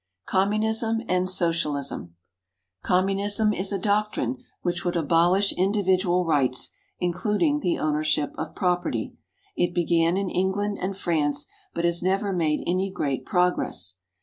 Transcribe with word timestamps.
=Communism 0.25 1.03
and 1.07 1.29
Socialism.= 1.29 2.15
Communism 2.81 3.53
is 3.53 3.71
a 3.71 3.77
doctrine 3.77 4.37
which 4.63 4.83
would 4.83 4.95
abolish 4.95 5.53
individual 5.53 6.25
rights, 6.25 6.71
including 6.99 7.59
the 7.59 7.77
ownership 7.77 8.31
of 8.35 8.55
property. 8.55 9.13
It 9.55 9.75
began 9.75 10.17
in 10.17 10.27
England 10.31 10.79
and 10.81 10.97
France, 10.97 11.45
but 11.75 11.85
has 11.85 12.01
never 12.01 12.33
made 12.33 12.63
any 12.65 12.89
great 12.89 13.27
progress. 13.27 13.97